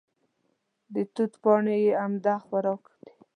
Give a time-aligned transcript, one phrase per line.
[0.93, 3.11] د توت پاڼې یې عمده خوراک دی.